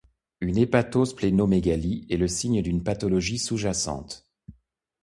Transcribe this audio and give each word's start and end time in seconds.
Une 0.39 0.57
hépatosplénomégalie 0.57 2.07
est 2.09 2.17
le 2.17 2.27
signe 2.27 2.63
d'une 2.63 2.83
pathologie 2.83 3.37
sous-jacente. 3.37 4.27